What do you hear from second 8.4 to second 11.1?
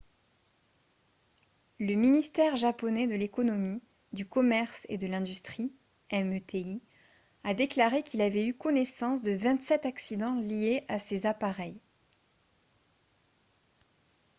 eu connaissance de 27 accidents liés à